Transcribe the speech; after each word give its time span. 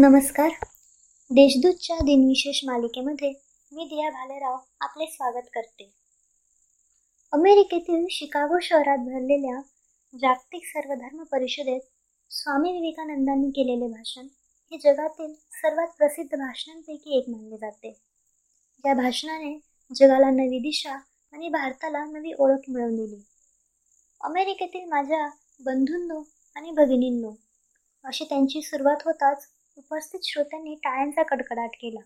नमस्कार. 0.00 0.48
देशदूतच्या 1.30 1.96
दिनविशेष 1.96 2.60
मालिकेमध्ये 2.64 3.30
मी 3.72 3.84
दिया 3.84 4.10
भालेराव 4.10 4.58
आपले 4.80 5.06
स्वागत 5.06 5.46
करते. 5.54 5.92
अमेरिकेतील 7.32 8.06
शिकागो 8.10 8.58
शहरात 8.62 8.98
भरलेल्या 8.98 9.60
जागतिक 10.18 10.66
सर्वधर्म 10.66 11.24
परिषदेत 11.24 11.80
स्वामी 12.30 12.72
विवेकानंदांनी 12.72 13.50
केलेले 13.50 13.86
भाषण 13.86 14.26
हे 14.72 14.78
जगातील 14.78 15.34
सर्वात 15.34 15.86
प्रसिद्ध 15.86 16.38
भाषणांपैकी 16.38 17.18
एक 17.18 17.24
मानले 17.28 17.56
जाते. 17.56 17.88
या 18.86 18.94
भाषणाने 18.94 19.60
जगाला 19.94 20.30
नवी 20.30 20.58
दिशा 20.58 20.94
आणि 21.32 21.48
भारताला 21.48 22.04
नवी 22.04 22.32
ओळख 22.38 22.60
मिळवून 22.68 22.96
दिली. 22.96 23.22
अमेरिकेतील 24.20 24.88
माझ्या 24.88 25.28
बंधूंनो 25.60 26.22
आणि 26.56 26.70
भगिनींनो 26.70 27.36
अशी 28.04 28.24
त्यांची 28.24 28.62
सुरुवात 28.62 28.96
होताच 29.04 29.57
उपस्थित 29.78 30.20
श्रोत्यांनी 30.24 30.74
टाळ्यांचा 30.74 31.22
कडकडाट 31.22 31.70
केला. 31.74 32.00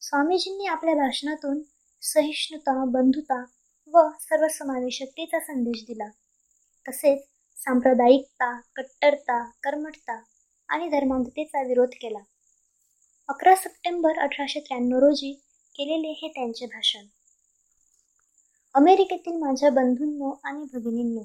स्वामीजींनी 0.00 0.66
आपल्या 0.66 0.94
भाषणातून 0.94 1.62
सहिष्णुता 2.02 2.84
बंधुता 2.84 3.44
व 3.86 4.08
सर्वसमावेशकतेचा 4.20 5.40
संदेश 5.40 5.82
दिला. 5.82 6.08
तसेच 6.88 7.22
सांप्रदायिकता 7.56 8.60
कट्टरता 8.76 9.50
कर्मठता 9.62 10.22
आणि 10.68 10.88
धर्मांधतेचा 10.88 11.62
विरोध 11.62 11.88
केला. 11.88 12.18
अकरा 13.28 13.54
सप्टेंबर 13.54 14.18
अठराशे 14.18 14.60
त्र्याण्णव 14.60 14.98
रोजी 14.98 15.32
केलेले 15.74 16.08
हे 16.08 16.28
त्यांचे 16.28 16.66
भाषण. 16.66 17.04
अमेरिकेतील 18.74 19.36
माझ्या 19.36 19.70
बंधूंनो 19.70 20.40
आणि 20.44 20.64
भगिनींनो 20.72 21.22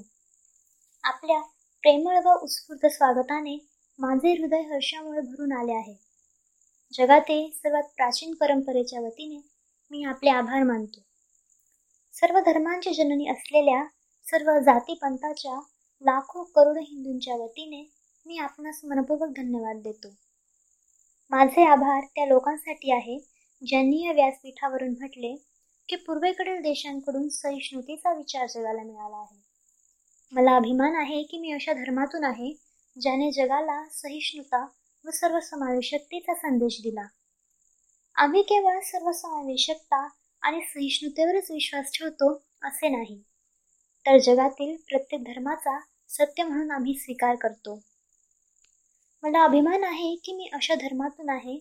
आपल्या 1.04 1.40
प्रेमळ 1.82 2.20
व 2.24 2.34
उत्स्फूर्त 2.34 2.86
स्वागताने 2.86 3.71
माझे 3.98 4.32
हृदय 4.32 4.60
हर्षामुळे 4.60 5.20
भरून 5.20 5.52
आले 5.52 5.72
आहे. 5.72 5.94
जगातील 6.94 7.50
सर्वात 7.50 7.82
प्राचीन 7.82 8.34
परंपरेच्या 8.34 9.00
वतीने 9.00 9.40
मी 9.90 10.04
आपले 10.04 10.30
आभार 10.30 10.62
मानतो. 10.62 11.00
सर्व 12.14 12.38
धर्मांची 12.38 12.94
जननी 12.94 13.28
असलेल्या 13.28 13.84
सर्व 14.30 14.58
जातीपंथाच्या 14.60 15.60
लाखो 16.00 16.42
करोड 16.44 16.78
हिंदूंच्या 16.78 17.36
वतीने 17.36 17.90
मी 18.26 18.38
आपणास 18.38 18.80
मनपूर्वक 18.84 19.28
धन्यवाद 19.28 19.76
देतो. 19.76 20.08
माझे 21.30 21.64
आभार 21.64 22.00
त्या 22.00 22.26
लोकांसाठी 22.26 22.92
आहे 22.92 23.18
ज्यांनी 23.66 24.06
या 24.06 24.12
व्यासपीठावरून 24.12 24.88
म्हटले 24.88 25.34
की 25.88 25.96
पूर्वेकडील 25.96 26.60
देशांकडून 26.60 27.28
सहिष्णुतेचा 27.28 28.14
विचार 28.14 28.46
जगाला 28.46 28.82
मिळाला 28.82 29.16
आहे. 29.16 29.42
मला 30.32 30.56
अभिमान 30.56 30.96
आहे 30.96 31.22
की 31.22 31.38
मी 31.38 31.52
अशा 31.52 31.72
धर्मातून 31.72 32.24
आहे 32.24 32.71
ज्याने 32.96 33.30
जगाला 33.32 33.88
सहिष्णुता 33.88 34.64
व 35.04 35.10
सर्वसमावेशकतेचा 35.10 36.34
संदेश 36.34 36.80
दिला. 36.80 37.06
आम्ही 38.16 38.42
केवळ 38.42 38.80
सर्वसमावेशकता 38.80 40.08
आणि 40.42 40.60
सहिष्णुतेवरच 40.60 41.50
विश्वास 41.50 41.90
ठेवतो 41.94 42.32
असे 42.62 42.88
नाही. 42.88 43.22
तर 44.06 44.18
जगातील 44.18 44.76
प्रत्येक 44.76 45.22
धर्माचा 45.22 45.78
सत्य 46.08 46.44
म्हणून 46.44 46.70
आम्ही 46.70 46.94
स्वीकार 46.94 47.34
करतो. 47.34 47.80
मला 49.22 49.44
अभिमान 49.44 49.84
आहे 49.84 50.14
की 50.16 50.32
मी 50.32 50.48
अशा 50.52 50.74
धर्मातून 50.74 51.30
आहे 51.30 51.58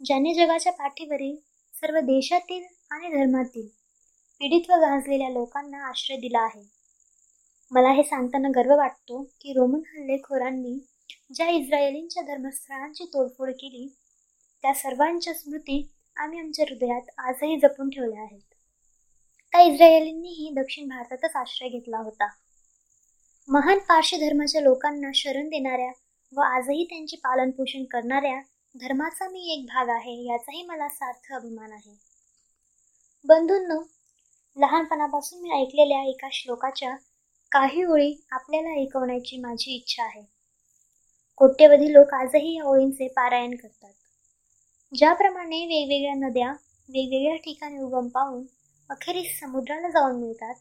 ज्याने 0.00 0.34
जगाच्या 0.34 0.72
पाठीवरील 0.72 1.36
सर्व 1.74 2.00
देशातील 2.00 2.64
आणि 2.90 3.08
धर्मातील 3.08 3.66
पीडित 4.40 4.70
व 4.70 4.74
गाजलेल्या 4.74 5.28
लोकांना 5.28 5.88
आश्रय 5.88 6.16
दिला 6.16 6.40
आहे. 6.40 6.73
मला 7.72 7.90
हे 7.90 8.02
सांगताना 8.02 8.48
गर्व 8.54 8.74
वाटतो 8.76 9.22
की 9.40 9.52
रोमन 9.52 9.80
हल्लेखोरांनी 9.86 10.78
ज्या 11.34 11.48
इस्रायलींच्या 11.48 12.22
धर्मस्थळांची 12.22 13.04
तोडफोड 13.04 13.50
केली 13.50 13.86
त्या 14.64 14.72
सर्वांच्या 14.74 15.34
स्मृती 15.34 15.80
आम्ही 16.16 16.38
आमच्या 16.38 16.64
हृदयात 16.68 17.10
आजही 17.18 17.56
जपून 17.56 17.88
ठेवल्या 17.90 18.22
आहेत. 18.22 18.40
त्या 19.52 19.60
इस्रायलींनीही 19.62 20.50
दक्षिण 20.56 20.88
भारतातच 20.88 21.36
आश्रय 21.36 21.68
घेतला 21.68 21.98
होता. 21.98 22.28
महान 23.48 23.78
पारशी 23.78 24.16
धर्माच्या 24.16 24.60
लोकांना 24.60 25.10
शरण 25.14 25.48
देणाऱ्या 25.48 25.90
व 26.32 26.40
आजही 26.40 26.84
त्यांचे 26.84 27.16
पालनपोषण 27.16 27.84
करणाऱ्या 27.84 28.40
धर्माचा 28.74 29.28
मी 29.28 29.52
एक 29.52 29.64
भाग 29.64 29.88
आहे 29.88 30.14
याचाही 30.24 30.62
मला 30.62 30.88
सार्थ 30.88 31.32
अभिमान 31.32 31.72
आहे. 31.72 31.96
बंधूंनो 33.24 33.80
लहानपणापासून 34.56 35.42
मी 35.42 35.50
ऐकलेल्या 35.60 36.02
एका 36.02 36.28
श्लोकाच्या 36.32 36.96
काही 37.54 37.84
ओळी 37.84 38.24
आपल्याला 38.30 38.68
ऐकवण्याची 38.68 39.36
माझी 39.36 39.74
इच्छा 39.74 40.04
आहे. 40.04 40.22
कोट्यवधी 41.36 41.92
लोक 41.92 42.14
आजही 42.14 42.56
या 42.56 42.64
ओळींचे 42.64 43.08
पारायण 43.08 43.54
करतात. 43.56 43.92
ज्याप्रमाणे 44.94 45.66
वेगवेगळ्या 45.66 46.14
नद्या 46.14 46.50
वेगवेगळ्या 46.88 47.36
ठिकाणी 47.36 47.78
उगम 47.78 48.08
पाहून 48.08 48.44
अखेरीस 48.90 49.40
समुद्राला 49.40 49.88
जाऊन 49.88 50.20
मिळतात 50.20 50.54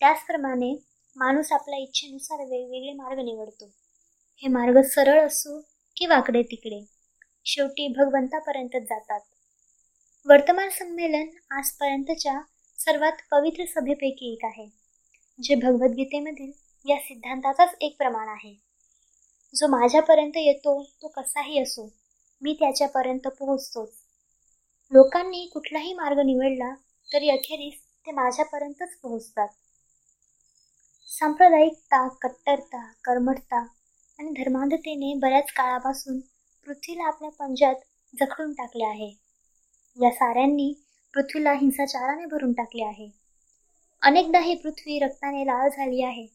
त्याचप्रमाणे 0.00 0.76
माणूस 1.16 1.52
आपल्या 1.52 1.78
इच्छेनुसार 1.78 2.40
वेगवेगळे 2.40 2.92
मार्ग 2.92 3.18
निवडतो. 3.18 3.70
हे 4.36 4.48
मार्ग 4.48 4.80
सरळ 4.80 5.26
असो 5.26 5.60
की 5.96 6.06
वाकडे 6.06 6.42
तिकडे 6.42 6.84
शेवटी 7.44 7.88
भगवंतापर्यंतच 7.88 8.82
जातात. 8.82 9.20
वर्तमान 10.26 10.68
संमेलन 10.68 11.28
आजपर्यंतच्या 11.50 12.40
सर्वात 12.78 13.12
पवित्र 13.30 13.64
सभेपैकी 13.64 14.32
एक 14.32 14.44
आहे. 14.44 14.80
जे 15.40 15.54
भगवद्गीतेमधील 15.54 16.50
या 16.90 16.96
सिद्धांताचाच 16.96 17.74
एक 17.80 17.96
प्रमाण 17.98 18.28
आहे. 18.28 18.54
जो 19.54 19.66
माझ्यापर्यंत 19.66 20.36
येतो 20.36 20.82
तो 21.02 21.08
कसाही 21.08 21.58
असो 21.58 21.88
मी 22.42 22.54
त्याच्यापर्यंत 22.54 23.28
पोहोचतोच. 23.28 23.90
लोकांनी 24.92 25.46
कुठलाही 25.54 25.94
मार्ग 25.94 26.18
निवडला 26.18 26.74
तरी 27.12 27.30
अखेरीस 27.30 27.74
ते 28.06 28.12
माझ्यापर्यंतच 28.12 28.96
पोहोचतात. 28.96 29.48
सांप्रदायिकता 31.08 32.08
कट्टरता 32.08 32.92
कर्मठता 33.04 33.60
आणि 34.18 34.30
धर्मांधतेने 34.30 35.14
बऱ्याच 35.18 35.52
काळापासून 35.52 36.20
पृथ्वीला 36.66 37.06
आपल्या 37.06 37.30
पंजात 37.30 37.74
जखडून 38.20 38.52
टाकले 38.52 38.84
आहे. 38.84 39.10
या 39.96 40.10
साऱ्यांनी 40.10 40.72
पृथ्वीला 41.14 41.52
हिंसाचाराने 41.52 42.26
भरून 42.26 42.52
टाकले 42.52 42.84
आहे. 42.84 43.19
अनेकदा 44.02 44.38
ही 44.38 44.54
पृथ्वी 44.54 44.98
रक्ताने 44.98 45.44
लाल 45.44 45.68
झाली 45.68 46.02
आहे. 46.02 46.26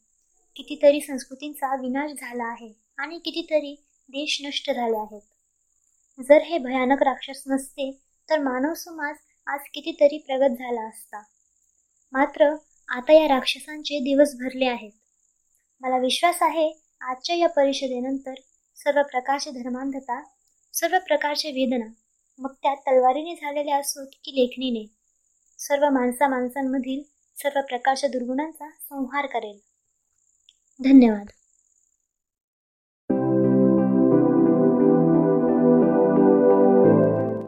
कितीतरी 0.56 1.02
संस्कृतींचा 1.02 1.76
विनाश 1.76 2.12
झाला 2.12 2.44
आहे 2.44 2.74
आणि 2.98 3.18
कितीतरी 3.18 3.74
देश 4.10 4.38
नष्ट 4.46 4.72
झाले 4.72 4.98
आहेत. 4.98 5.22
जर 6.20 6.42
हे 6.42 6.58
भयानक 6.58 7.04
राक्षस 7.04 7.44
नसते 7.48 7.90
तर 8.30 8.40
मानव 8.40 8.74
समाज 8.74 9.16
आज 9.48 9.60
कितीतरी 9.74 10.18
प्रगत 10.18 10.56
झाला 10.56 10.88
असता. 10.88 11.22
मात्र 12.12 12.56
आता 12.90 13.14
या 13.14 13.28
राक्षसांचे 13.28 14.00
दिवस 14.00 14.36
भरले 14.36 14.66
आहेत. 14.66 14.92
मला 15.82 15.98
विश्वास 15.98 16.42
आहे 16.42 16.82
आजच्या 17.02 17.36
या 17.36 17.48
परिषदेनंतर 17.48 18.34
सर्व 18.78 19.02
प्रकारचे 19.02 19.52
धर्मांधता 19.52 20.22
सर्व 20.74 20.98
प्रकारचे 21.08 21.52
वेदना 21.52 21.86
मग 22.40 22.54
त्या 22.54 22.74
तलवारीने 22.76 23.36
झालेल्या 23.36 23.78
असोत 23.78 24.08
की 24.24 24.32
लेखणीने 24.32 24.86
सर्व 25.60 25.90
माणसा 25.90 26.28
माणसांमधील 26.28 27.02
सर्व 27.38 27.62
प्रकारच्या 27.62 28.10
दुर्गुणांचा 28.10 28.70
संहार 28.82 29.26
करेल. 29.26 29.60
धन्यवाद. 30.80 31.32